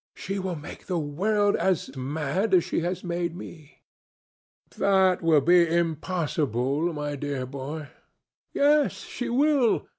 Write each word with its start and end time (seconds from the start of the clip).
She 0.15 0.39
will 0.39 0.55
make 0.55 0.87
the 0.87 0.97
world 0.97 1.55
as 1.57 1.95
mad 1.95 2.55
as 2.55 2.63
she 2.63 2.79
has 2.79 3.03
made 3.03 3.35
me." 3.37 3.83
"That 4.75 5.21
would 5.21 5.45
be 5.45 5.67
impossible, 5.69 6.91
my 6.91 7.15
dear 7.15 7.45
boy." 7.45 7.89
"Yes, 8.51 8.93
she 8.93 9.29
will. 9.29 9.85